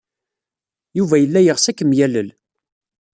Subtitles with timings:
[0.97, 2.29] Yuba yella yeɣs ad kem-yalel.